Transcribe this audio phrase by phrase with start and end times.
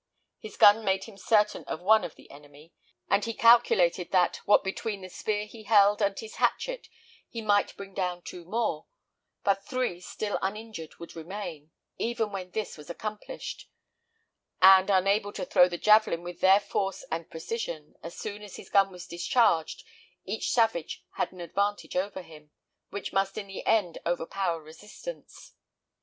[0.39, 2.73] His gun made him certain of one of the enemy;
[3.07, 6.87] and he calculated that, what between the spear he held and his hatchet,
[7.29, 8.87] he might bring down two more;
[9.43, 11.69] but three still uninjured would remain,
[11.99, 13.69] even when this was accomplished;
[14.59, 18.69] and, unable to throw the javelin with their force and precision, as soon as his
[18.71, 19.83] gun was discharged,
[20.25, 22.49] each savage had an advantage over him,
[22.89, 25.53] which must in the end overpower resistance.